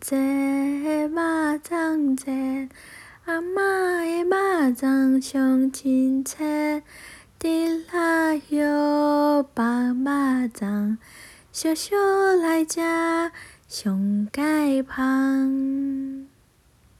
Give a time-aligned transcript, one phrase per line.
[0.00, 2.68] 济，肉粽节，
[3.26, 6.82] 阿嬷的肉粽上亲切，
[7.38, 8.64] 滴肋叶
[9.54, 10.96] 白肉粽，
[11.52, 11.96] 烧烧
[12.42, 12.80] 来吃
[13.68, 15.79] 上解香。